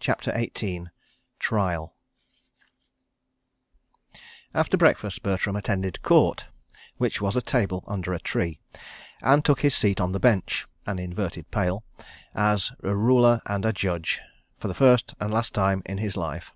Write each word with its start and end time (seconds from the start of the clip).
CHAPTER 0.00 0.30
XVIII 0.34 0.86
Trial 1.38 1.92
After 4.54 4.78
breakfast 4.78 5.22
Bertram 5.22 5.56
attended 5.56 6.00
Court, 6.00 6.46
which 6.96 7.20
was 7.20 7.36
a 7.36 7.42
table 7.42 7.84
under 7.86 8.14
a 8.14 8.18
tree, 8.18 8.60
and 9.20 9.44
took 9.44 9.60
his 9.60 9.74
seat 9.74 10.00
on 10.00 10.12
the 10.12 10.20
Bench, 10.20 10.66
an 10.86 10.98
inverted 10.98 11.50
pail, 11.50 11.84
as 12.34 12.72
a 12.82 12.96
Ruler 12.96 13.42
and 13.44 13.66
a 13.66 13.74
Judge, 13.74 14.22
for 14.56 14.68
the 14.68 14.74
first 14.74 15.14
and 15.20 15.34
last 15.34 15.52
time 15.52 15.82
in 15.84 15.98
his 15.98 16.16
life. 16.16 16.54